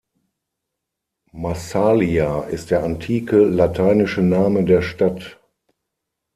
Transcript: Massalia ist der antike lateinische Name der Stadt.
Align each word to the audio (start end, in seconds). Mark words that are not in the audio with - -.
Massalia 1.31 2.45
ist 2.45 2.71
der 2.71 2.83
antike 2.83 3.37
lateinische 3.37 4.23
Name 4.23 4.63
der 4.65 4.81
Stadt. 4.81 5.37